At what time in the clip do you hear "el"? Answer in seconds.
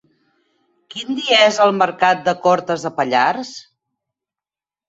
1.67-1.75